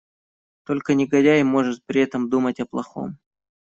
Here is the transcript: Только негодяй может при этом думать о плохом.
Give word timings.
Только 0.63 0.95
негодяй 0.95 1.43
может 1.43 1.85
при 1.85 2.01
этом 2.01 2.27
думать 2.27 2.59
о 2.59 2.65
плохом. 2.65 3.19